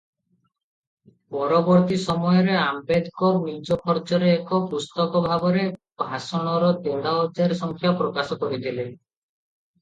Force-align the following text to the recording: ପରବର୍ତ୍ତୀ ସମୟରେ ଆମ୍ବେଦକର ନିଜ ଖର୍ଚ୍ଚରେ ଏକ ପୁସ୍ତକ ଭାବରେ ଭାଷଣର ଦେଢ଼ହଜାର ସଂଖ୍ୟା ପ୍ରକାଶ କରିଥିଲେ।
ପରବର୍ତ୍ତୀ 1.33 1.97
ସମୟରେ 2.03 2.55
ଆମ୍ବେଦକର 2.61 3.41
ନିଜ 3.43 3.77
ଖର୍ଚ୍ଚରେ 3.83 4.31
ଏକ 4.39 4.61
ପୁସ୍ତକ 4.73 5.21
ଭାବରେ 5.27 5.67
ଭାଷଣର 6.05 6.73
ଦେଢ଼ହଜାର 6.89 7.61
ସଂଖ୍ୟା 7.61 7.95
ପ୍ରକାଶ 8.03 8.41
କରିଥିଲେ। 8.47 8.89